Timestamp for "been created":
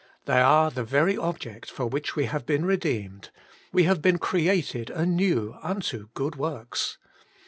4.01-4.89